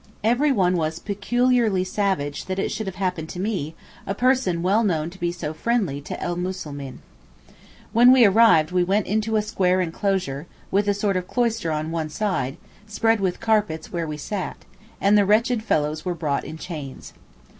[0.23, 3.75] Everyone was peculiarly savage that it should have happened to me,
[4.07, 7.01] a person well known to be so friendly to el Muslimeen.
[7.93, 11.91] When we arrived we went into a square enclosure, with a sort of cloister on
[11.91, 14.65] one side, spread with carpets where we sat,
[14.99, 17.13] and the wretched fellows were brought in chains.